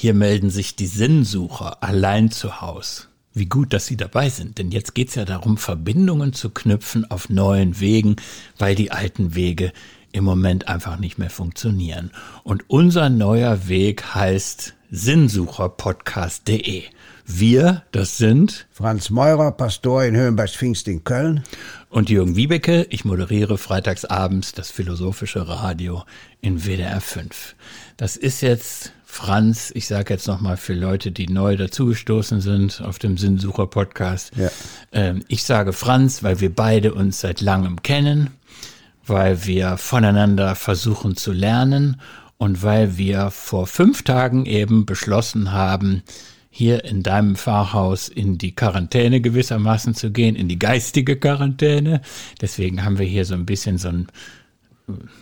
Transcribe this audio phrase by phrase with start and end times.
[0.00, 3.08] Hier melden sich die Sinnsucher allein zu Haus.
[3.34, 7.28] Wie gut, dass Sie dabei sind, denn jetzt geht's ja darum, Verbindungen zu knüpfen auf
[7.28, 8.16] neuen Wegen,
[8.56, 9.74] weil die alten Wege
[10.12, 12.12] im Moment einfach nicht mehr funktionieren.
[12.44, 16.84] Und unser neuer Weg heißt sinnsucherpodcast.de.
[17.26, 21.44] Wir, das sind Franz Meurer, Pastor in Höhenberg-Pfingst in Köln.
[21.90, 26.04] Und Jürgen Wiebeke, ich moderiere freitagsabends das philosophische Radio
[26.40, 27.54] in WDR 5.
[27.98, 33.00] Das ist jetzt Franz, ich sage jetzt nochmal für Leute, die neu dazugestoßen sind auf
[33.00, 34.30] dem Sinnsucher-Podcast.
[34.36, 34.50] Ja.
[34.92, 38.30] Ähm, ich sage Franz, weil wir beide uns seit langem kennen,
[39.04, 42.00] weil wir voneinander versuchen zu lernen
[42.38, 46.02] und weil wir vor fünf Tagen eben beschlossen haben,
[46.48, 52.00] hier in deinem Pfarrhaus in die Quarantäne gewissermaßen zu gehen, in die geistige Quarantäne.
[52.40, 54.06] Deswegen haben wir hier so ein bisschen so ein,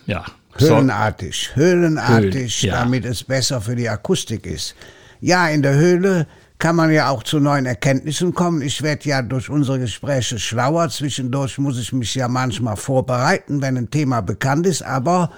[0.06, 0.24] ja.
[0.60, 2.80] Höhlenartig, höhlenartig, Höhlen, ja.
[2.80, 4.74] damit es besser für die Akustik ist.
[5.20, 6.26] Ja, in der Höhle
[6.58, 8.62] kann man ja auch zu neuen Erkenntnissen kommen.
[8.62, 10.88] Ich werde ja durch unsere Gespräche schlauer.
[10.88, 14.82] Zwischendurch muss ich mich ja manchmal vorbereiten, wenn ein Thema bekannt ist.
[14.82, 15.30] Aber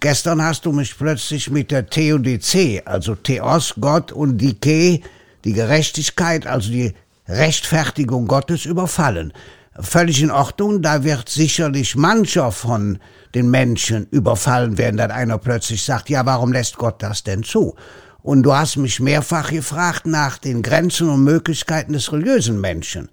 [0.00, 5.00] gestern hast du mich plötzlich mit der Theodizee, also Theos, Gott und Dike,
[5.44, 6.92] die Gerechtigkeit, also die
[7.26, 9.32] Rechtfertigung Gottes überfallen.
[9.80, 12.98] Völlig in Ordnung, da wird sicherlich mancher von
[13.34, 17.74] den Menschen überfallen werden, dass einer plötzlich sagt, ja, warum lässt Gott das denn zu?
[18.22, 23.10] Und du hast mich mehrfach gefragt nach den Grenzen und Möglichkeiten des religiösen Menschen.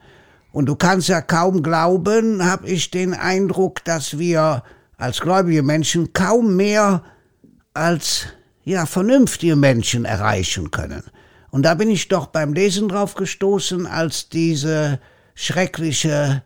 [0.52, 4.64] Und du kannst ja kaum glauben, habe ich den Eindruck, dass wir
[4.98, 7.04] als gläubige Menschen kaum mehr
[7.74, 8.28] als
[8.64, 11.04] ja vernünftige Menschen erreichen können.
[11.52, 15.00] Und da bin ich doch beim Lesen drauf gestoßen, als diese
[15.36, 16.44] schreckliche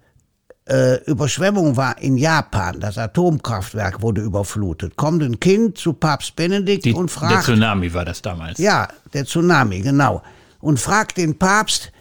[0.67, 2.79] äh, Überschwemmung war in Japan.
[2.79, 4.95] Das Atomkraftwerk wurde überflutet.
[4.95, 7.33] Kommt ein Kind zu Papst Benedikt Die, und fragt.
[7.33, 8.59] Der Tsunami war das damals.
[8.59, 10.21] Ja, der Tsunami, genau.
[10.59, 11.91] Und fragt den Papst,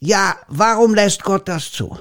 [0.00, 1.96] ja, warum lässt Gott das zu?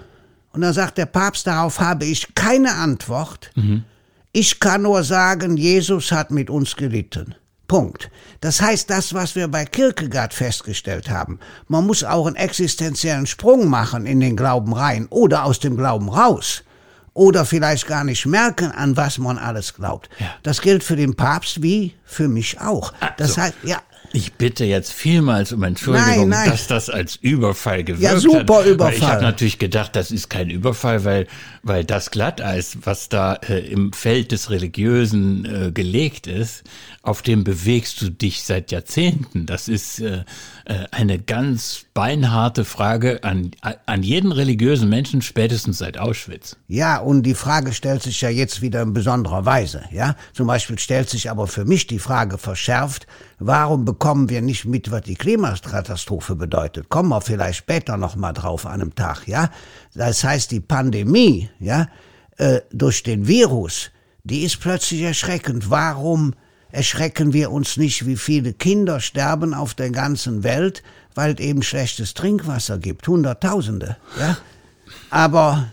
[0.53, 3.51] Und dann sagt der Papst, darauf habe ich keine Antwort.
[3.55, 3.83] Mhm.
[4.33, 7.35] Ich kann nur sagen, Jesus hat mit uns gelitten.
[7.71, 8.11] Punkt.
[8.41, 11.39] Das heißt, das, was wir bei Kierkegaard festgestellt haben,
[11.69, 16.09] man muss auch einen existenziellen Sprung machen in den Glauben rein oder aus dem Glauben
[16.09, 16.65] raus.
[17.13, 20.09] Oder vielleicht gar nicht merken, an was man alles glaubt.
[20.19, 20.25] Ja.
[20.43, 22.91] Das gilt für den Papst wie für mich auch.
[23.15, 23.77] Das heißt, ja,
[24.13, 26.49] ich bitte jetzt vielmals um Entschuldigung, nein, nein.
[26.49, 28.13] dass das als Überfall gewirkt hat.
[28.13, 28.91] Ja, super Überfall.
[28.91, 31.27] Weil ich habe natürlich gedacht, das ist kein Überfall, weil,
[31.63, 36.63] weil das Glatteis, was da äh, im Feld des Religiösen äh, gelegt ist,
[37.03, 39.45] auf dem bewegst du dich seit Jahrzehnten.
[39.45, 40.23] Das ist äh,
[40.65, 43.51] äh, eine ganz beinharte Frage an,
[43.85, 46.57] an jeden religiösen Menschen, spätestens seit Auschwitz.
[46.67, 49.83] Ja, und die Frage stellt sich ja jetzt wieder in besonderer Weise.
[49.91, 53.07] Ja, zum Beispiel stellt sich aber für mich die Frage verschärft,
[53.41, 56.89] warum bekommen wir nicht mit, was die Klimakatastrophe bedeutet?
[56.89, 59.27] Kommen wir vielleicht später noch mal drauf an einem Tag.
[59.27, 59.49] Ja,
[59.93, 61.87] das heißt die Pandemie, ja,
[62.37, 63.91] äh, durch den Virus,
[64.23, 65.69] die ist plötzlich erschreckend.
[65.69, 66.33] Warum
[66.71, 70.83] erschrecken wir uns nicht, wie viele Kinder sterben auf der ganzen Welt,
[71.15, 73.07] weil es eben schlechtes Trinkwasser gibt.
[73.07, 73.97] Hunderttausende.
[74.19, 74.37] Ja?
[75.09, 75.67] Aber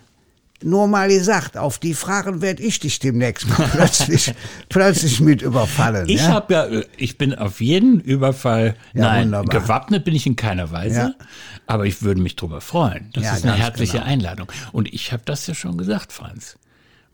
[0.62, 4.34] nur mal gesagt, auf die Fragen werde ich dich demnächst mal plötzlich,
[4.68, 6.08] plötzlich mit überfallen.
[6.08, 6.28] Ich ja?
[6.28, 9.60] habe ja, ich bin auf jeden Überfall, ja, nein, wunderbar.
[9.60, 11.26] gewappnet bin ich in keiner Weise, ja.
[11.66, 13.10] aber ich würde mich darüber freuen.
[13.12, 14.06] Das ist eine herzliche genau.
[14.06, 14.52] Einladung.
[14.72, 16.58] Und ich habe das ja schon gesagt, Franz.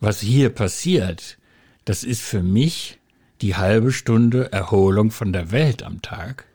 [0.01, 1.39] Was hier passiert,
[1.85, 2.99] das ist für mich
[3.41, 6.47] die halbe Stunde Erholung von der Welt am Tag.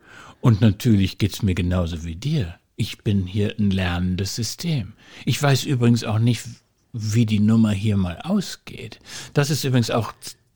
[0.41, 2.55] Und natürlich geht's mir genauso wie dir.
[2.75, 4.93] Ich bin hier ein lernendes System.
[5.25, 6.43] Ich weiß übrigens auch nicht,
[6.93, 8.99] wie die Nummer hier mal ausgeht.
[9.33, 10.13] Das ist übrigens auch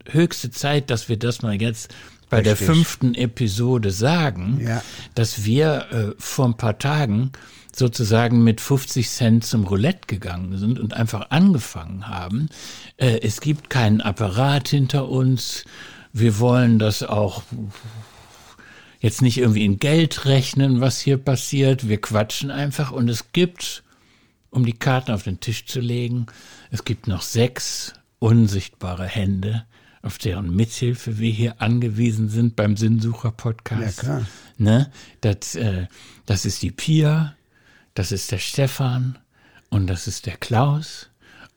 [0.09, 1.93] höchste Zeit, dass wir das mal jetzt
[2.29, 2.57] bei Richtig.
[2.57, 4.81] der fünften Episode sagen, ja.
[5.15, 7.31] dass wir äh, vor ein paar Tagen
[7.75, 12.49] sozusagen mit 50 Cent zum Roulette gegangen sind und einfach angefangen haben.
[12.97, 15.63] Äh, es gibt keinen Apparat hinter uns
[16.13, 17.41] wir wollen das auch
[18.99, 21.89] jetzt nicht irgendwie in Geld rechnen, was hier passiert.
[21.89, 23.83] Wir quatschen einfach und es gibt,
[24.53, 26.27] um die Karten auf den Tisch zu legen,
[26.71, 29.65] es gibt noch sechs unsichtbare Hände,
[30.01, 33.97] auf deren Mithilfe wir hier angewiesen sind beim Sinnsucher-Podcast.
[33.97, 34.27] Ja, klar.
[34.57, 34.91] Ne?
[35.21, 35.87] Das, äh,
[36.25, 37.35] das ist die Pia,
[37.93, 39.17] das ist der Stefan
[39.69, 41.09] und das ist der Klaus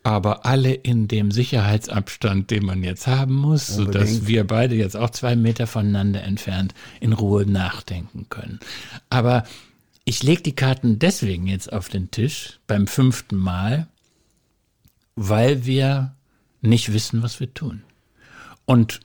[0.06, 4.06] aber alle in dem Sicherheitsabstand, den man jetzt haben muss, Unbedingt.
[4.06, 8.60] sodass wir beide jetzt auch zwei Meter voneinander entfernt in Ruhe nachdenken können.
[9.10, 9.42] Aber
[10.06, 13.88] ich lege die Karten deswegen jetzt auf den Tisch beim fünften Mal,
[15.16, 16.14] weil wir
[16.60, 17.82] nicht wissen, was wir tun.
[18.66, 19.00] Und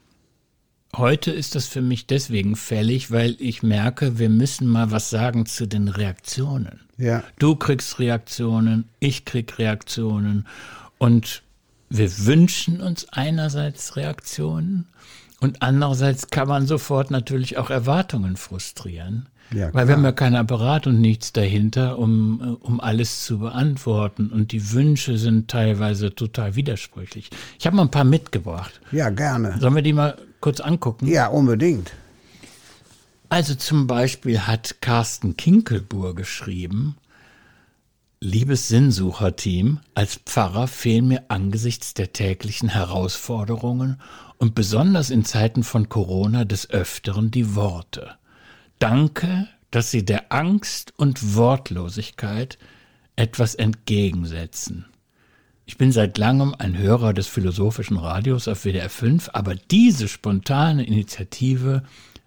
[0.96, 5.48] heute ist das für mich deswegen fällig, weil ich merke, wir müssen mal was sagen
[5.48, 6.82] zu den Reaktionen.
[6.98, 7.24] Ja.
[7.40, 10.46] Du kriegst Reaktionen, ich krieg Reaktionen
[11.00, 11.42] und
[11.90, 14.88] wir wünschen uns einerseits Reaktionen
[15.40, 19.28] und andererseits kann man sofort natürlich auch Erwartungen frustrieren.
[19.54, 24.30] Ja, Weil wir haben ja kein Apparat und nichts dahinter, um, um alles zu beantworten.
[24.30, 27.30] Und die Wünsche sind teilweise total widersprüchlich.
[27.60, 28.80] Ich habe mal ein paar mitgebracht.
[28.92, 29.58] Ja, gerne.
[29.60, 31.08] Sollen wir die mal kurz angucken?
[31.08, 31.92] Ja, unbedingt.
[33.28, 36.96] Also zum Beispiel hat Carsten Kinkelbuhr geschrieben,
[38.24, 44.00] Liebes Sinnsucherteam, als Pfarrer fehlen mir angesichts der täglichen Herausforderungen
[44.38, 48.16] und besonders in Zeiten von Corona des Öfteren die Worte.
[48.82, 52.58] Danke, dass Sie der Angst und Wortlosigkeit
[53.16, 54.88] etwas entgegensetzen.
[55.68, 60.84] Ich bin seit langem ein Hörer des philosophischen Radios auf WDR 5, aber diese spontane
[60.84, 61.84] Initiative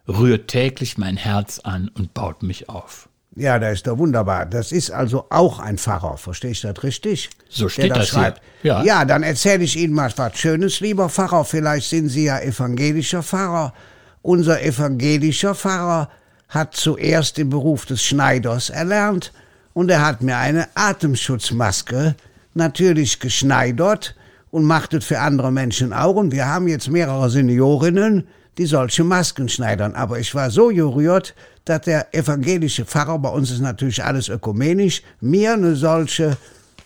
[0.07, 3.09] rührt täglich mein Herz an und baut mich auf.
[3.35, 4.47] Ja, das ist doch wunderbar.
[4.47, 7.31] Das ist also auch ein Pfarrer, verstehe ich das richtig?
[7.49, 8.43] So steht das, das schreibt.
[8.63, 8.85] Ja.
[8.85, 11.45] ja, dann erzähle ich Ihnen mal was Schönes, lieber Pfarrer.
[11.45, 13.75] Vielleicht sind Sie ja evangelischer Pfarrer.
[14.23, 16.11] Unser evangelischer Pfarrer
[16.49, 19.33] hat zuerst den Beruf des Schneiders erlernt
[19.73, 22.15] und er hat mir eine Atemschutzmaske
[22.55, 24.15] natürlich geschneidert
[24.51, 26.15] und macht es für andere Menschen auch.
[26.15, 29.95] Und wir haben jetzt mehrere Seniorinnen, die solche Masken schneidern.
[29.95, 35.03] Aber ich war so gerührt, dass der evangelische Pfarrer, bei uns ist natürlich alles ökumenisch,
[35.21, 36.37] mir eine solche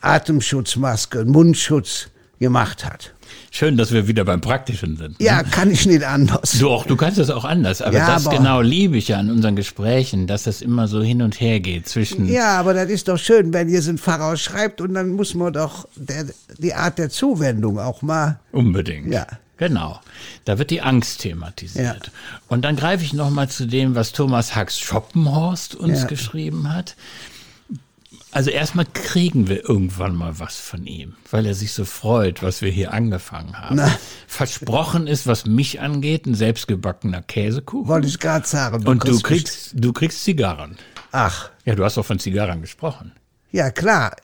[0.01, 2.09] Atemschutzmaske, Mundschutz
[2.39, 3.15] gemacht hat.
[3.51, 5.19] Schön, dass wir wieder beim Praktischen sind.
[5.21, 5.27] Ne?
[5.27, 6.59] Ja, kann ich nicht anders.
[6.61, 7.83] Doch, du kannst das auch anders.
[7.83, 11.03] Aber ja, das aber genau liebe ich ja an unseren Gesprächen, dass das immer so
[11.03, 12.27] hin und her geht zwischen.
[12.29, 15.35] Ja, aber das ist doch schön, wenn ihr so ein Pfarrer schreibt und dann muss
[15.35, 16.27] man doch der,
[16.59, 18.41] die Art der Zuwendung auch mal.
[18.53, 19.13] Unbedingt.
[19.13, 19.27] Ja.
[19.59, 19.99] Genau.
[20.45, 22.07] Da wird die Angst thematisiert.
[22.07, 22.13] Ja.
[22.47, 26.07] Und dann greife ich nochmal zu dem, was Thomas Hax Schoppenhorst uns ja.
[26.07, 26.95] geschrieben hat.
[28.31, 32.61] Also erstmal kriegen wir irgendwann mal was von ihm, weil er sich so freut, was
[32.61, 33.77] wir hier angefangen haben.
[33.77, 33.91] Na.
[34.27, 37.89] Versprochen ist, was mich angeht, ein selbstgebackener Käsekuchen.
[37.89, 38.85] Wollte ich gerade sagen.
[38.85, 40.77] Du Und du kriegst, du kriegst Zigarren.
[41.11, 41.51] Ach.
[41.65, 43.13] Ja, du hast doch von Zigarren gesprochen.
[43.51, 44.15] Ja, klar.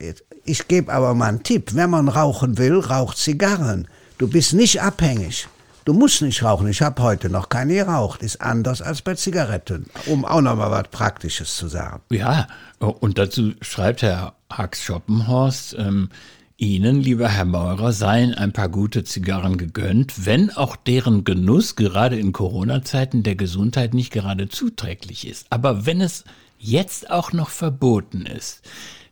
[0.45, 1.75] Ich gebe aber mal einen Tipp.
[1.75, 3.89] Wenn man rauchen will, raucht Zigarren.
[4.19, 5.49] Du bist nicht abhängig.
[5.85, 6.67] Du musst nicht rauchen.
[6.69, 8.23] Ich habe heute noch keine geraucht.
[8.23, 9.87] Ist anders als bei Zigaretten.
[10.07, 12.01] Um auch noch mal was Praktisches zu sagen.
[12.11, 12.47] Ja,
[12.79, 16.09] und dazu schreibt Herr Hax Schoppenhorst, ähm,
[16.57, 22.17] Ihnen, lieber Herr Meurer, seien ein paar gute Zigarren gegönnt, wenn auch deren Genuss gerade
[22.17, 25.47] in Corona-Zeiten der Gesundheit nicht gerade zuträglich ist.
[25.51, 26.25] Aber wenn es
[26.59, 28.63] jetzt auch noch verboten ist,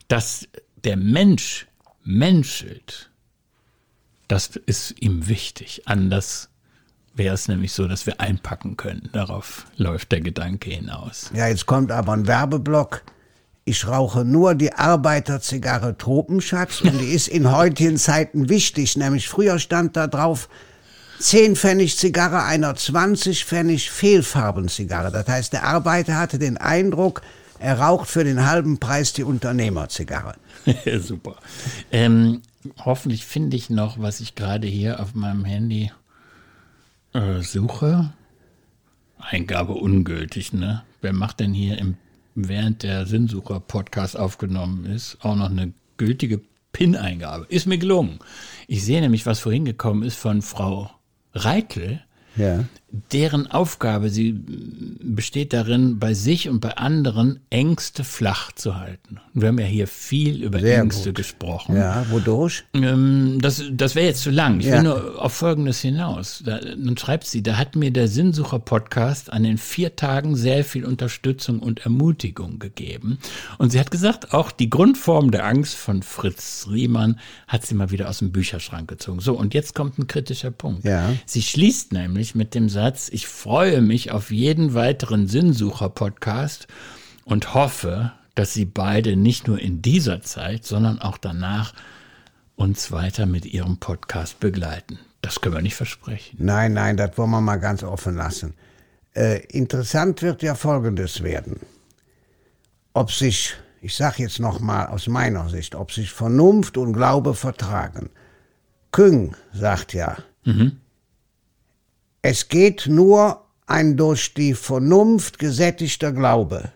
[0.06, 0.48] dass
[0.84, 1.66] der Mensch
[2.04, 3.10] menschelt,
[4.28, 5.82] das ist ihm wichtig.
[5.86, 6.51] Anders
[7.14, 9.08] wäre es nämlich so, dass wir einpacken können.
[9.12, 11.30] Darauf läuft der Gedanke hinaus.
[11.34, 13.02] Ja, jetzt kommt aber ein Werbeblock.
[13.64, 18.96] Ich rauche nur die Arbeiterzigarre Tropenschatz und die ist in heutigen Zeiten wichtig.
[18.96, 20.48] Nämlich früher stand da drauf
[21.20, 25.12] 10 Pfennig Zigarre einer 20 Pfennig Fehlfarbenzigarre.
[25.12, 27.22] Das heißt, der Arbeiter hatte den Eindruck,
[27.60, 30.34] er raucht für den halben Preis die Unternehmerzigarre.
[31.00, 31.36] Super.
[31.92, 32.42] Ähm,
[32.84, 35.92] hoffentlich finde ich noch, was ich gerade hier auf meinem Handy
[37.12, 38.12] äh, suche.
[39.18, 40.82] Eingabe ungültig, ne?
[41.00, 41.96] Wer macht denn hier im,
[42.34, 46.40] während der Sinnsucher-Podcast aufgenommen ist, auch noch eine gültige
[46.72, 47.46] PIN-Eingabe?
[47.48, 48.18] Ist mir gelungen.
[48.66, 50.90] Ich sehe nämlich, was vorhin gekommen ist von Frau
[51.34, 52.00] Reitel
[52.36, 52.64] ja.
[53.10, 54.38] Deren Aufgabe, sie
[55.02, 59.18] besteht darin, bei sich und bei anderen Ängste flach zu halten.
[59.32, 61.16] Wir haben ja hier viel über Sehr Ängste gut.
[61.16, 61.76] gesprochen.
[61.76, 62.64] Ja, wodurch?
[62.74, 64.60] Ähm, das das wäre jetzt zu lang.
[64.60, 64.74] Ich ja.
[64.74, 66.42] will nur auf Folgendes hinaus.
[66.44, 70.84] Da, dann schreibt sie, da hat mir der Sinnsucher-Podcast an den vier Tagen sehr viel
[70.84, 73.18] Unterstützung und Ermutigung gegeben.
[73.56, 77.18] Und sie hat gesagt, auch die Grundform der Angst von Fritz Riemann
[77.48, 79.20] hat sie mal wieder aus dem Bücherschrank gezogen.
[79.20, 80.84] So, und jetzt kommt ein kritischer Punkt.
[80.84, 81.10] Ja.
[81.24, 82.81] Sie schließt nämlich mit dem Satz,
[83.12, 86.66] ich freue mich auf jeden weiteren Sinnsucher-Podcast
[87.24, 91.74] und hoffe, dass Sie beide nicht nur in dieser Zeit, sondern auch danach
[92.56, 94.98] uns weiter mit Ihrem Podcast begleiten.
[95.20, 96.38] Das können wir nicht versprechen.
[96.40, 98.54] Nein, nein, das wollen wir mal ganz offen lassen.
[99.14, 101.60] Äh, interessant wird ja Folgendes werden.
[102.94, 108.10] Ob sich, ich sage jetzt nochmal aus meiner Sicht, ob sich Vernunft und Glaube vertragen.
[108.90, 110.81] Küng sagt ja, mhm.
[112.24, 116.70] Es geht nur ein durch die Vernunft gesättigter Glaube.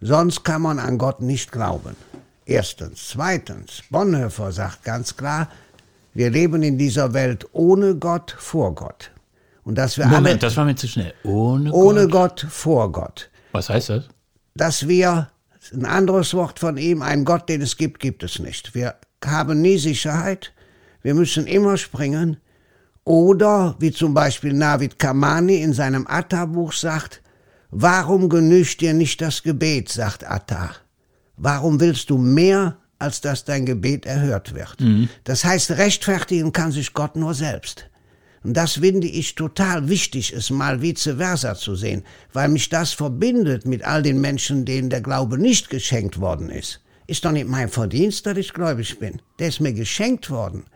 [0.00, 1.96] Sonst kann man an Gott nicht glauben.
[2.46, 3.08] Erstens.
[3.08, 5.48] Zweitens, Bonhoeffer sagt ganz klar,
[6.14, 9.10] wir leben in dieser Welt ohne Gott vor Gott.
[9.64, 11.12] Und dass wir Moment, alle, das war mir zu schnell.
[11.24, 12.42] Ohne, ohne Gott.
[12.42, 13.30] Gott, vor Gott.
[13.50, 14.08] Was heißt das?
[14.54, 15.28] Dass wir,
[15.72, 18.74] ein anderes Wort von ihm, einen Gott, den es gibt, gibt es nicht.
[18.76, 18.94] Wir
[19.24, 20.52] haben nie Sicherheit.
[21.02, 22.38] Wir müssen immer springen.
[23.08, 27.22] Oder, wie zum Beispiel Navid Kamani in seinem Atta-Buch sagt,
[27.70, 30.72] warum genügt dir nicht das Gebet, sagt Atta.
[31.38, 34.78] Warum willst du mehr, als dass dein Gebet erhört wird?
[34.80, 35.08] Mhm.
[35.24, 37.88] Das heißt, rechtfertigen kann sich Gott nur selbst.
[38.44, 42.92] Und das finde ich total wichtig, es mal vice versa zu sehen, weil mich das
[42.92, 46.82] verbindet mit all den Menschen, denen der Glaube nicht geschenkt worden ist.
[47.06, 49.22] Ist doch nicht mein Verdienst, dass ich gläubig bin.
[49.38, 50.66] Der ist mir geschenkt worden.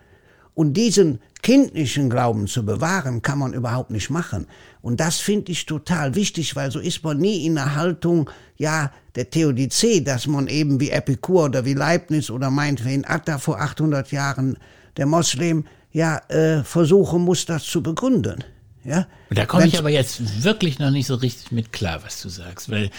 [0.54, 4.47] Und diesen kindlichen Glauben zu bewahren, kann man überhaupt nicht machen.
[4.80, 8.92] Und das finde ich total wichtig, weil so ist man nie in der Haltung, ja,
[9.14, 14.12] der Theodizee, dass man eben wie Epikur oder wie Leibniz oder meinetwegen Atta vor 800
[14.12, 14.56] Jahren,
[14.97, 18.44] der Moslem, ja äh, versuchen muss, das zu begründen.
[18.85, 19.06] Ja?
[19.30, 22.71] Da komme ich aber jetzt wirklich noch nicht so richtig mit klar, was du sagst,
[22.71, 22.90] weil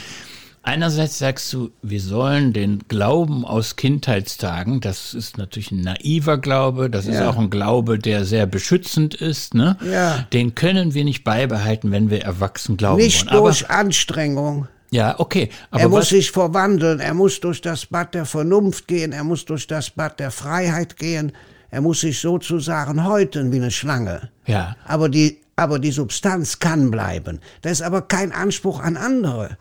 [0.64, 6.90] einerseits sagst du, wir sollen den Glauben aus Kindheitstagen, das ist natürlich ein naiver Glaube,
[6.90, 7.14] das ja.
[7.14, 9.78] ist auch ein Glaube, der sehr beschützend ist, ne?
[9.90, 10.26] Ja.
[10.34, 13.46] Den können wir nicht beibehalten, wenn wir erwachsen glauben nicht wollen.
[13.46, 14.68] Nicht durch aber, Anstrengung.
[14.94, 15.50] Ja, okay.
[15.72, 19.66] er muss sich verwandeln, er muss durch das Bad der Vernunft gehen, er muss durch
[19.66, 21.32] das Bad der Freiheit gehen,
[21.72, 24.30] er muss sich sozusagen häuten wie eine Schlange.
[24.46, 24.76] Ja.
[24.86, 27.40] Aber die, aber die Substanz kann bleiben.
[27.64, 29.58] Das ist aber kein Anspruch an andere.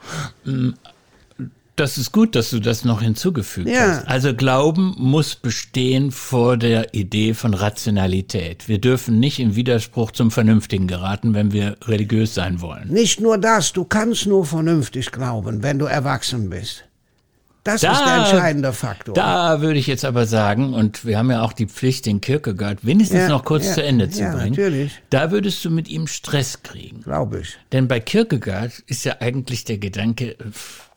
[1.76, 3.96] Das ist gut, dass du das noch hinzugefügt ja.
[3.96, 4.08] hast.
[4.08, 8.68] Also Glauben muss bestehen vor der Idee von Rationalität.
[8.68, 12.88] Wir dürfen nicht in Widerspruch zum Vernünftigen geraten, wenn wir religiös sein wollen.
[12.88, 16.84] Nicht nur das, du kannst nur vernünftig glauben, wenn du erwachsen bist.
[17.64, 19.14] Das da, ist der entscheidende Faktor.
[19.14, 22.84] Da würde ich jetzt aber sagen, und wir haben ja auch die Pflicht, den Kierkegaard
[22.84, 24.50] wenigstens ja, noch kurz ja, zu Ende zu ja, bringen.
[24.50, 25.00] Natürlich.
[25.10, 27.02] Da würdest du mit ihm Stress kriegen.
[27.02, 27.56] Glaube ich.
[27.70, 30.36] Denn bei Kierkegaard ist ja eigentlich der Gedanke,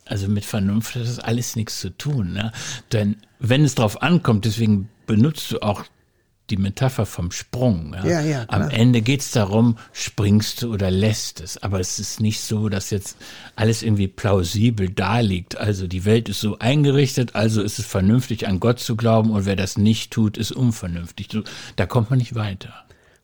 [0.05, 2.33] also mit Vernunft hat das alles nichts zu tun.
[2.33, 2.51] Ne?
[2.91, 5.83] Denn wenn es drauf ankommt, deswegen benutzt du auch
[6.50, 7.95] die Metapher vom Sprung.
[7.95, 8.05] Ja?
[8.05, 11.62] Ja, ja, Am Ende geht es darum, springst du oder lässt es.
[11.63, 13.17] Aber es ist nicht so, dass jetzt
[13.55, 15.57] alles irgendwie plausibel da liegt.
[15.57, 19.45] Also die Welt ist so eingerichtet, also ist es vernünftig, an Gott zu glauben und
[19.45, 21.29] wer das nicht tut, ist unvernünftig.
[21.75, 22.74] Da kommt man nicht weiter.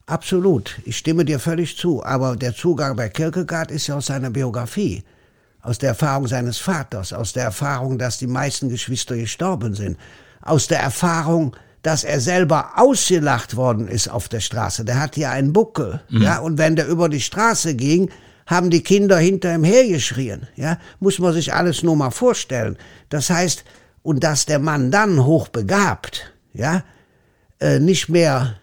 [0.07, 2.03] Absolut, ich stimme dir völlig zu.
[2.03, 5.03] Aber der Zugang bei Kierkegaard ist ja aus seiner Biografie,
[5.61, 9.97] aus der Erfahrung seines Vaters, aus der Erfahrung, dass die meisten Geschwister gestorben sind,
[10.41, 14.85] aus der Erfahrung, dass er selber ausgelacht worden ist auf der Straße.
[14.85, 16.21] Der hat ja einen Buckel, mhm.
[16.21, 18.09] ja, und wenn der über die Straße ging,
[18.47, 22.77] haben die Kinder hinter ihm hergeschrien, ja, muss man sich alles nur mal vorstellen.
[23.09, 23.63] Das heißt,
[24.03, 26.83] und dass der Mann dann hochbegabt, ja,
[27.59, 28.55] äh, nicht mehr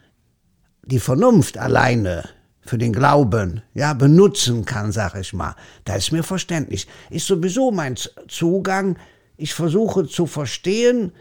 [0.83, 2.25] die Vernunft alleine
[2.69, 5.57] für den Glauben, ja, benutzen kann, sag ich mal.
[5.85, 6.87] Da ist mir verständlich.
[7.09, 7.97] Ist sowieso mein
[8.29, 8.99] Zugang.
[9.39, 11.13] Ich versuche zu verstehen,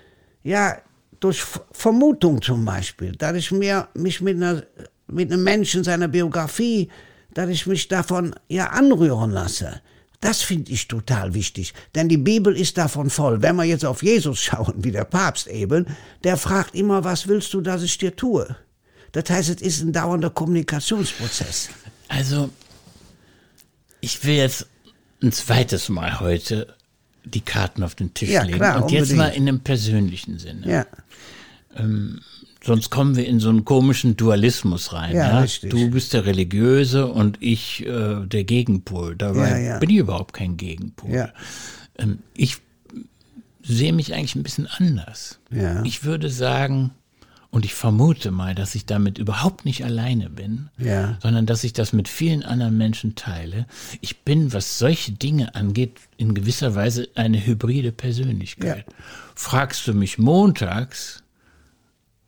[0.43, 0.77] ja,
[1.19, 4.63] durch Vermutung zum Beispiel, dass ich mir, mich mit, einer,
[5.07, 6.89] mit einem Menschen seiner Biografie,
[7.33, 9.81] dass ich mich davon ja anrühren lasse.
[10.19, 13.41] Das finde ich total wichtig, denn die Bibel ist davon voll.
[13.41, 15.85] Wenn wir jetzt auf Jesus schauen, wie der Papst eben,
[16.23, 18.55] der fragt immer, was willst du, dass ich dir tue?
[19.11, 21.69] Das heißt, es ist ein dauernder Kommunikationsprozess.
[22.07, 22.49] Also,
[24.01, 24.67] ich will jetzt
[25.21, 26.75] ein zweites Mal heute
[27.23, 28.57] die Karten auf den Tisch ja, legen.
[28.57, 29.07] Klar, und unbedingt.
[29.07, 30.69] jetzt mal in einem persönlichen Sinne.
[30.69, 30.85] Ja.
[31.75, 32.21] Ähm,
[32.63, 35.15] sonst kommen wir in so einen komischen Dualismus rein.
[35.15, 35.47] Ja, ja?
[35.63, 39.15] Du bist der Religiöse und ich äh, der Gegenpol.
[39.15, 41.31] Dabei ja, bin ich überhaupt kein Gegenpol.
[41.97, 42.57] Ähm, ich
[43.63, 45.39] sehe mich eigentlich ein bisschen anders.
[45.83, 46.91] Ich würde sagen,
[47.49, 51.17] und ich vermute mal, dass ich damit überhaupt nicht alleine bin, ja.
[51.21, 53.65] sondern dass ich das mit vielen anderen Menschen teile.
[54.01, 58.85] Ich bin, was solche Dinge angeht, in gewisser Weise eine hybride Persönlichkeit.
[58.87, 58.93] Ja.
[59.35, 61.23] Fragst du mich montags,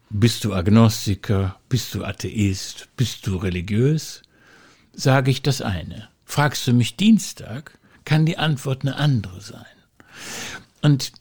[0.09, 4.21] bist du Agnostiker, bist du Atheist, bist du religiös,
[4.93, 6.07] sage ich das eine.
[6.25, 9.65] Fragst du mich Dienstag, kann die Antwort eine andere sein.
[10.81, 11.11] Und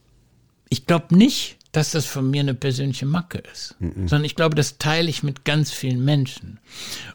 [0.71, 4.09] ich glaube nicht, dass das von mir eine persönliche Macke ist, mhm.
[4.09, 6.59] sondern ich glaube, das teile ich mit ganz vielen Menschen.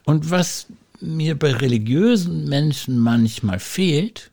[0.05, 0.67] Und was
[1.01, 4.31] mir bei religiösen Menschen manchmal fehlt,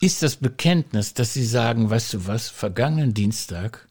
[0.00, 3.88] ist das Bekenntnis, dass sie sagen, weißt du was, vergangenen Dienstag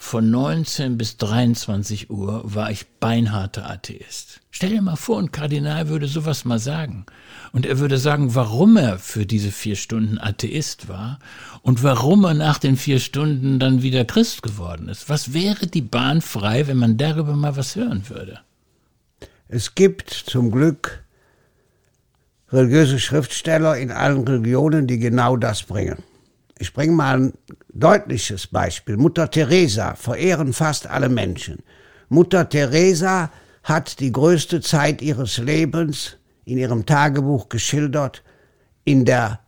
[0.00, 4.40] von 19 bis 23 Uhr war ich beinharter Atheist.
[4.50, 7.04] Stell dir mal vor, ein Kardinal würde sowas mal sagen.
[7.52, 11.18] Und er würde sagen, warum er für diese vier Stunden Atheist war
[11.60, 15.10] und warum er nach den vier Stunden dann wieder Christ geworden ist.
[15.10, 18.40] Was wäre die Bahn frei, wenn man darüber mal was hören würde?
[19.48, 21.04] Es gibt zum Glück
[22.50, 26.02] religiöse Schriftsteller in allen Religionen, die genau das bringen.
[26.60, 27.32] Ich bringe mal ein
[27.72, 28.98] deutliches Beispiel.
[28.98, 31.60] Mutter Teresa verehren fast alle Menschen.
[32.10, 33.30] Mutter Teresa
[33.62, 38.22] hat die größte Zeit ihres Lebens in ihrem Tagebuch geschildert,
[38.84, 39.40] in der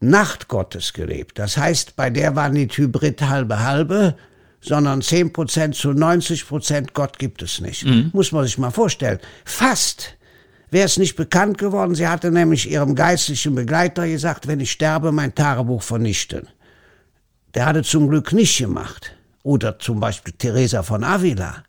[0.00, 1.38] Nacht Gottes gelebt.
[1.38, 4.16] Das heißt, bei der war nicht Hybrid halbe halbe,
[4.60, 7.86] sondern 10% zu 90% Gott gibt es nicht.
[7.86, 8.10] Mhm.
[8.12, 9.18] Muss man sich mal vorstellen.
[9.46, 10.18] Fast
[10.70, 11.94] wäre es nicht bekannt geworden.
[11.94, 16.48] Sie hatte nämlich ihrem geistlichen Begleiter gesagt, wenn ich sterbe, mein Tagebuch vernichten.
[17.54, 19.16] Der hatte zum Glück nicht gemacht.
[19.42, 21.64] Oder zum Beispiel Teresa von Avila,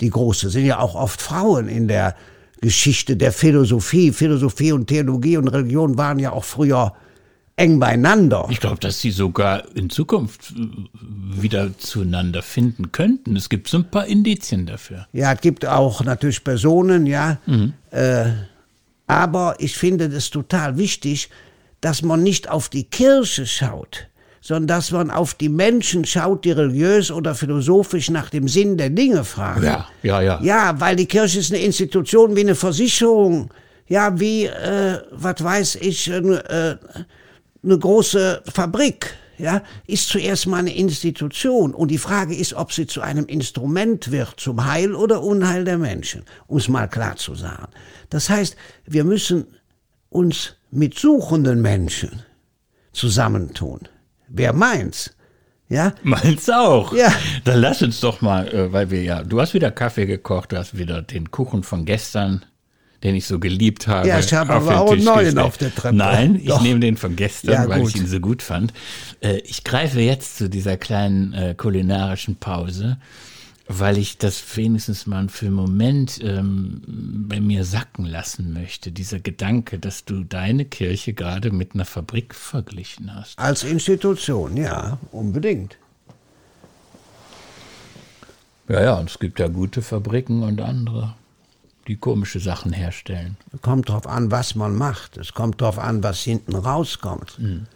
[0.00, 2.14] die große, sind ja auch oft Frauen in der
[2.60, 4.12] Geschichte der Philosophie.
[4.12, 6.94] Philosophie und Theologie und Religion waren ja auch früher
[7.56, 8.46] eng beieinander.
[8.50, 13.36] Ich glaube, dass sie sogar in Zukunft äh, wieder zueinander finden könnten.
[13.36, 15.06] Es gibt so ein paar Indizien dafür.
[15.12, 17.38] Ja, es gibt auch natürlich Personen, ja.
[17.46, 17.74] Mhm.
[17.90, 18.26] Äh,
[19.06, 21.28] aber ich finde es total wichtig,
[21.80, 24.08] dass man nicht auf die Kirche schaut,
[24.40, 28.90] sondern dass man auf die Menschen schaut, die religiös oder philosophisch nach dem Sinn der
[28.90, 29.64] Dinge fragen.
[29.64, 30.40] Ja, ja, ja.
[30.42, 33.50] Ja, weil die Kirche ist eine Institution wie eine Versicherung.
[33.86, 36.76] Ja, wie, äh, was weiß ich, äh,
[37.64, 41.74] eine große Fabrik ja, ist zuerst mal eine Institution.
[41.74, 45.78] Und die Frage ist, ob sie zu einem Instrument wird zum Heil oder Unheil der
[45.78, 47.68] Menschen, um es mal klar zu sagen.
[48.10, 48.56] Das heißt,
[48.86, 49.46] wir müssen
[50.08, 52.22] uns mit suchenden Menschen
[52.92, 53.80] zusammentun.
[54.28, 55.14] Wer meint's?
[55.68, 55.94] Ja?
[56.02, 56.92] Meins auch.
[56.94, 57.12] Ja.
[57.44, 60.58] Dann lass uns doch mal, äh, weil wir ja, du hast wieder Kaffee gekocht, du
[60.58, 62.44] hast wieder den Kuchen von gestern
[63.04, 64.08] den ich so geliebt habe.
[64.08, 65.94] Ja, ich habe aber auch einen neuen auf der Treppe.
[65.94, 66.62] Nein, ich Doch.
[66.62, 68.72] nehme den von gestern, ja, weil ich ihn so gut fand.
[69.20, 72.96] Äh, ich greife jetzt zu dieser kleinen äh, kulinarischen Pause,
[73.68, 76.80] weil ich das wenigstens mal für einen Moment ähm,
[77.28, 78.90] bei mir sacken lassen möchte.
[78.90, 83.38] Dieser Gedanke, dass du deine Kirche gerade mit einer Fabrik verglichen hast.
[83.38, 85.76] Als Institution, ja, unbedingt.
[88.66, 91.14] Ja, ja, und es gibt ja gute Fabriken und andere
[91.86, 93.36] die komische Sachen herstellen.
[93.52, 95.16] Es kommt darauf an, was man macht.
[95.16, 97.38] Es kommt darauf an, was hinten rauskommt.
[97.38, 97.66] Mhm.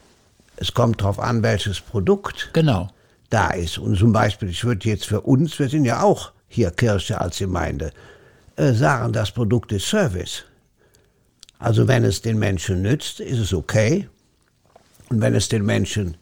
[0.56, 2.90] Es kommt darauf an, welches Produkt genau.
[3.30, 3.78] da ist.
[3.78, 7.38] Und zum Beispiel, ich würde jetzt für uns, wir sind ja auch hier Kirche als
[7.38, 7.92] Gemeinde,
[8.56, 10.44] äh, sagen, das Produkt ist Service.
[11.58, 14.08] Also wenn es den Menschen nützt, ist es okay.
[15.08, 16.16] Und wenn es den Menschen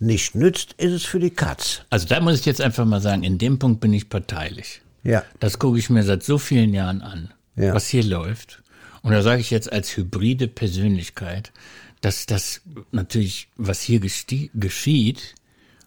[0.00, 1.82] nicht nützt, ist es für die Katz.
[1.90, 4.81] Also da muss ich jetzt einfach mal sagen, in dem Punkt bin ich parteilich.
[5.04, 5.24] Ja.
[5.40, 7.74] Das gucke ich mir seit so vielen Jahren an, ja.
[7.74, 8.62] was hier läuft.
[9.02, 11.52] Und da sage ich jetzt als hybride Persönlichkeit,
[12.00, 12.60] dass das
[12.90, 15.34] natürlich, was hier geschieht,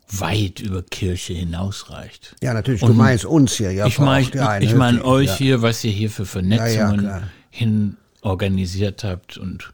[0.10, 2.36] weit über Kirche hinausreicht.
[2.42, 2.82] Ja, natürlich.
[2.82, 3.88] Und du meinst uns hier, ja.
[3.88, 5.38] Ich meine ich mein euch ja.
[5.38, 9.38] hier, was ihr hier für Vernetzungen ja, hin organisiert habt.
[9.38, 9.74] Und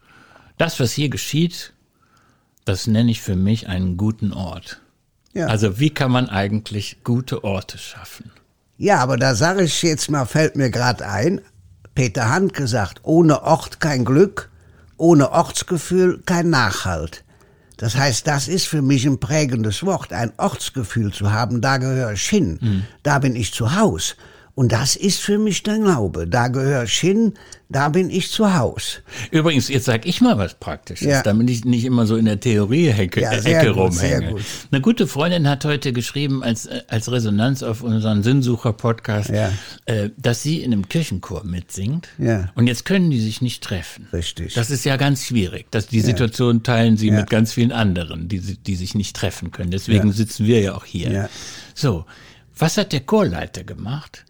[0.58, 1.74] das, was hier geschieht,
[2.66, 4.82] das nenne ich für mich einen guten Ort.
[5.34, 5.48] Ja.
[5.48, 8.32] Also wie kann man eigentlich gute Orte schaffen?
[8.82, 11.42] Ja, aber da sage ich jetzt mal, fällt mir gerade ein,
[11.94, 14.50] Peter Hand gesagt, ohne Ort kein Glück,
[14.98, 17.24] ohne Ortsgefühl kein Nachhalt.
[17.78, 22.14] Das heißt, das ist für mich ein prägendes Wort, ein Ortsgefühl zu haben, da gehöre
[22.14, 22.84] ich hin, mhm.
[23.04, 24.16] da bin ich zu Haus.
[24.54, 26.28] Und das ist für mich der Glaube.
[26.28, 27.34] Da gehöre ich hin,
[27.70, 29.00] da bin ich zu Haus.
[29.32, 31.22] Übrigens, jetzt sage ich mal was Praktisches, ja.
[31.22, 34.32] damit ich nicht immer so in der Theorie-Ecke ja, gut, rumhänge.
[34.32, 34.42] Gut.
[34.72, 39.52] Eine gute Freundin hat heute geschrieben, als, als Resonanz auf unseren Sinnsucher-Podcast, ja.
[39.86, 42.10] äh, dass sie in einem Kirchenchor mitsingt.
[42.56, 44.08] Und jetzt können die sich nicht treffen.
[44.12, 44.54] Richtig.
[44.54, 45.68] Das ist ja ganz schwierig.
[45.72, 49.72] Das, die Situation teilen sie mit ganz vielen anderen, die, die sich nicht treffen können.
[49.72, 51.30] Deswegen sitzen wir ja auch hier.
[51.74, 52.06] So,
[52.58, 54.26] was hat der Chorleiter gemacht?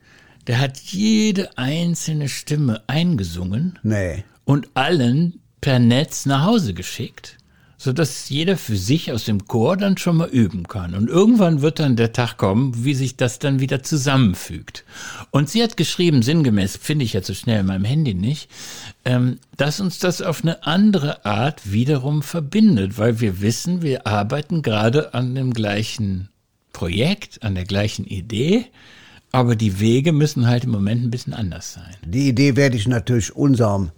[0.48, 4.24] Der hat jede einzelne Stimme eingesungen nee.
[4.44, 7.38] und allen per Netz nach Hause geschickt,
[7.78, 10.96] sodass jeder für sich aus dem Chor dann schon mal üben kann.
[10.96, 14.84] Und irgendwann wird dann der Tag kommen, wie sich das dann wieder zusammenfügt.
[15.30, 18.50] Und sie hat geschrieben, sinngemäß, finde ich jetzt so schnell in meinem Handy nicht,
[19.06, 24.64] ähm, dass uns das auf eine andere Art wiederum verbindet, weil wir wissen, wir arbeiten
[24.64, 26.30] gerade an dem gleichen
[26.74, 28.66] Projekt, an der gleichen Idee
[29.32, 31.96] aber die Wege müssen halt im Moment ein bisschen anders sein.
[32.06, 33.92] Die Idee werde ich natürlich unserem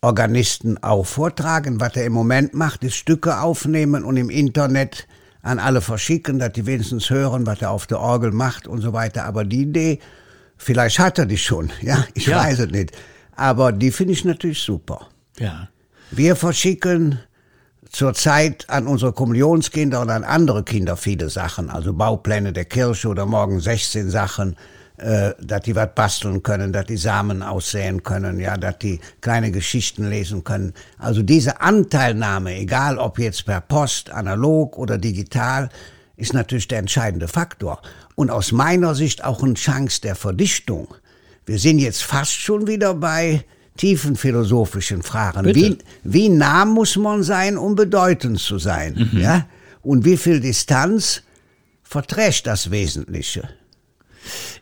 [0.00, 1.80] Organisten auch vortragen.
[1.80, 5.06] Was er im Moment macht, ist Stücke aufnehmen und im Internet
[5.42, 8.92] an alle verschicken, dass die wenigstens hören, was er auf der Orgel macht und so
[8.92, 9.24] weiter.
[9.24, 10.00] Aber die Idee,
[10.56, 12.38] vielleicht hat er die schon, ja, ich ja.
[12.38, 12.92] weiß es nicht.
[13.36, 15.08] Aber die finde ich natürlich super.
[15.38, 15.68] Ja.
[16.10, 17.20] Wir verschicken
[17.90, 23.26] zurzeit an unsere Kommunionskinder und an andere Kinder viele Sachen, also Baupläne der Kirche oder
[23.26, 24.56] morgen 16 Sachen,
[24.98, 29.50] äh, dass die was basteln können, dass die Samen aussäen können, ja, dass die kleine
[29.50, 30.72] Geschichten lesen können.
[30.98, 35.68] Also diese Anteilnahme, egal ob jetzt per Post, analog oder digital,
[36.16, 37.82] ist natürlich der entscheidende Faktor.
[38.14, 40.94] Und aus meiner Sicht auch eine Chance der Verdichtung.
[41.44, 43.44] Wir sind jetzt fast schon wieder bei
[43.76, 45.54] tiefen philosophischen Fragen.
[45.54, 49.10] Wie, wie nah muss man sein, um bedeutend zu sein?
[49.12, 49.20] Mhm.
[49.20, 49.46] Ja?
[49.82, 51.22] Und wie viel Distanz
[51.82, 53.48] verträgt das Wesentliche?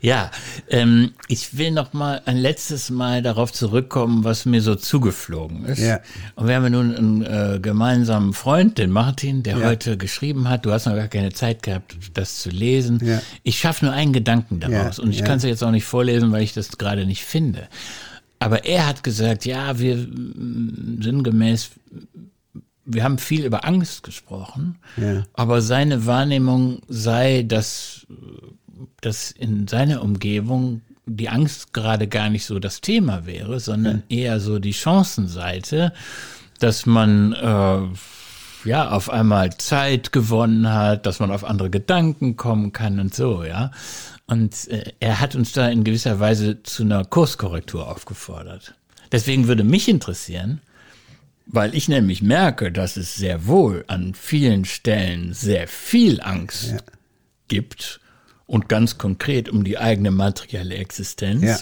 [0.01, 0.31] Ja,
[0.69, 5.79] ähm, ich will noch mal ein letztes Mal darauf zurückkommen, was mir so zugeflogen ist.
[5.79, 6.01] Ja.
[6.35, 9.67] Und wir haben nun einen äh, gemeinsamen Freund, den Martin, der ja.
[9.67, 10.67] heute geschrieben hat.
[10.67, 13.01] Du hast noch gar keine Zeit gehabt, das zu lesen.
[13.03, 13.23] Ja.
[13.43, 16.43] Ich schaffe nur einen Gedanken daraus und ich kann es jetzt auch nicht vorlesen, weil
[16.43, 17.69] ich das gerade nicht finde.
[18.45, 21.71] Aber er hat gesagt, ja, wir sinngemäß,
[22.85, 25.23] wir haben viel über Angst gesprochen, ja.
[25.33, 28.07] aber seine Wahrnehmung sei, dass,
[29.01, 34.19] dass in seiner Umgebung die Angst gerade gar nicht so das Thema wäre, sondern ja.
[34.19, 35.95] eher so die Chancenseite,
[36.59, 42.73] dass man äh, ja auf einmal Zeit gewonnen hat, dass man auf andere Gedanken kommen
[42.73, 43.71] kann und so, ja.
[44.27, 48.75] Und äh, er hat uns da in gewisser Weise zu einer Kurskorrektur aufgefordert.
[49.13, 50.61] Deswegen würde mich interessieren,
[51.47, 56.79] weil ich nämlich merke, dass es sehr wohl an vielen Stellen sehr viel Angst ja.
[57.49, 58.01] gibt
[58.47, 61.43] und ganz konkret um die eigene materielle Existenz.
[61.43, 61.59] Ja.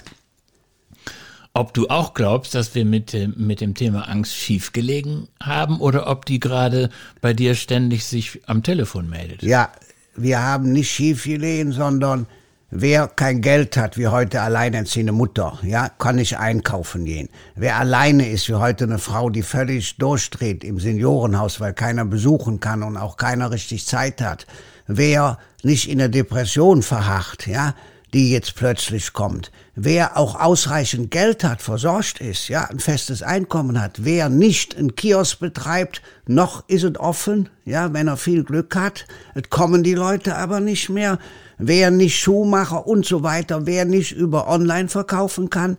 [1.55, 6.07] Ob du auch glaubst, dass wir mit dem, mit dem Thema Angst schiefgelegen haben oder
[6.07, 6.89] ob die gerade
[7.21, 9.43] bei dir ständig sich am Telefon meldet?
[9.43, 9.71] Ja,
[10.17, 12.27] wir haben nicht schiefgelegen, sondern
[12.75, 17.29] Wer kein Geld hat, wie heute alleinerziehende Mutter, ja, kann nicht einkaufen gehen.
[17.55, 22.61] Wer alleine ist, wie heute eine Frau, die völlig durchdreht im Seniorenhaus, weil keiner besuchen
[22.61, 24.47] kann und auch keiner richtig Zeit hat.
[24.87, 27.75] Wer nicht in der Depression verharrt, ja,
[28.15, 29.51] die jetzt plötzlich kommt.
[29.75, 34.05] Wer auch ausreichend Geld hat, versorgt ist, ja, ein festes Einkommen hat.
[34.05, 39.05] Wer nicht einen Kiosk betreibt, noch ist es offen, ja, wenn er viel Glück hat.
[39.35, 41.19] Es kommen die Leute aber nicht mehr
[41.67, 45.77] wer nicht Schuhmacher und so weiter, wer nicht über Online verkaufen kann,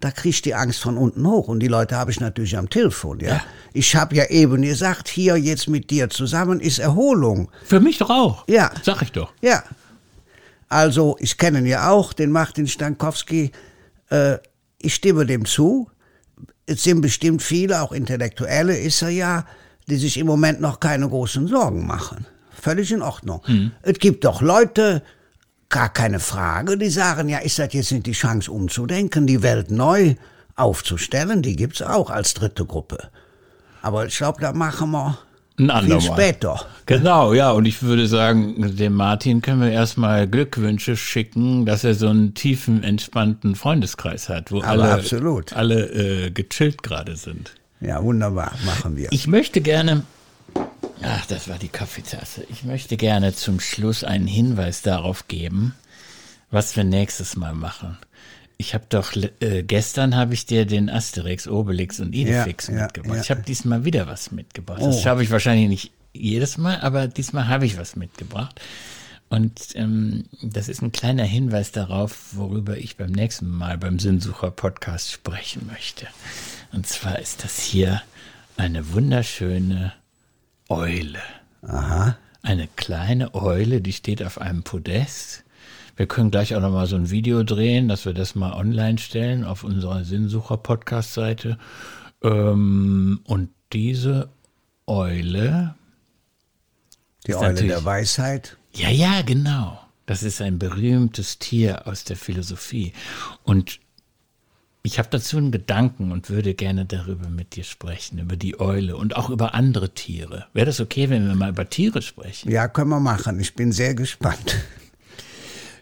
[0.00, 1.48] da kriegt die Angst von unten hoch.
[1.48, 3.28] Und die Leute habe ich natürlich am Telefon, ja.
[3.28, 3.40] ja.
[3.72, 7.50] Ich habe ja eben gesagt, hier jetzt mit dir zusammen ist Erholung.
[7.64, 8.44] Für mich doch auch.
[8.46, 8.70] Ja.
[8.82, 9.32] Sag ich doch.
[9.40, 9.62] Ja.
[10.68, 13.52] Also, ich kenne ihn ja auch, den Martin Stankowski.
[14.10, 14.38] Äh,
[14.78, 15.88] ich stimme dem zu.
[16.66, 19.46] Es sind bestimmt viele, auch Intellektuelle ist er ja,
[19.86, 22.26] die sich im Moment noch keine großen Sorgen machen.
[22.60, 23.42] Völlig in Ordnung.
[23.46, 23.72] Mhm.
[23.82, 25.02] Es gibt doch Leute,
[25.74, 26.78] Gar keine Frage.
[26.78, 30.14] Die sagen, ja, ist das jetzt nicht die Chance umzudenken, die Welt neu
[30.54, 31.42] aufzustellen?
[31.42, 33.10] Die gibt's auch als dritte Gruppe.
[33.82, 35.18] Aber ich glaube, da machen wir
[35.58, 36.64] ein viel später.
[36.86, 37.50] Genau, ja.
[37.50, 42.34] Und ich würde sagen, dem Martin können wir erstmal Glückwünsche schicken, dass er so einen
[42.34, 45.54] tiefen, entspannten Freundeskreis hat, wo Aber alle, absolut.
[45.54, 45.90] alle
[46.26, 47.52] äh, gechillt gerade sind.
[47.80, 49.08] Ja, wunderbar, machen wir.
[49.10, 50.04] Ich möchte gerne
[51.02, 52.46] Ach, das war die Kaffeetasse.
[52.50, 55.74] Ich möchte gerne zum Schluss einen Hinweis darauf geben,
[56.50, 57.98] was wir nächstes Mal machen.
[58.56, 63.10] Ich habe doch äh, gestern habe ich dir den Asterix, Obelix und Idefix ja, mitgebracht.
[63.10, 63.22] Ja, ja.
[63.22, 64.80] Ich habe diesmal wieder was mitgebracht.
[64.80, 64.86] Oh.
[64.86, 68.60] Das schaffe ich wahrscheinlich nicht jedes Mal, aber diesmal habe ich was mitgebracht.
[69.28, 74.52] Und ähm, das ist ein kleiner Hinweis darauf, worüber ich beim nächsten Mal beim Sinnsucher
[74.52, 76.06] Podcast sprechen möchte.
[76.72, 78.02] Und zwar ist das hier
[78.56, 79.92] eine wunderschöne
[80.68, 81.20] Eule.
[81.62, 82.16] Aha.
[82.42, 85.44] Eine kleine Eule, die steht auf einem Podest.
[85.96, 88.98] Wir können gleich auch noch mal so ein Video drehen, dass wir das mal online
[88.98, 91.58] stellen auf unserer Sinnsucher-Podcast-Seite.
[92.22, 94.28] Ähm, und diese
[94.86, 95.74] Eule.
[97.26, 98.56] Die Eule der Weisheit?
[98.72, 99.80] Ja, ja, genau.
[100.06, 102.92] Das ist ein berühmtes Tier aus der Philosophie.
[103.44, 103.80] Und
[104.86, 108.98] ich habe dazu einen Gedanken und würde gerne darüber mit dir sprechen, über die Eule
[108.98, 110.46] und auch über andere Tiere.
[110.52, 112.50] Wäre das okay, wenn wir mal über Tiere sprechen?
[112.50, 113.40] Ja, können wir machen.
[113.40, 114.56] Ich bin sehr gespannt.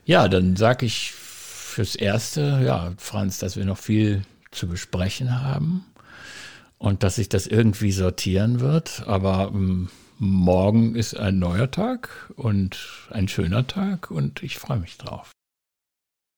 [0.04, 5.84] Ja, dann sage ich fürs Erste, ja, Franz, dass wir noch viel zu besprechen haben
[6.78, 9.04] und dass sich das irgendwie sortieren wird.
[9.06, 12.78] Aber ähm, morgen ist ein neuer Tag und
[13.10, 15.30] ein schöner Tag und ich freue mich drauf.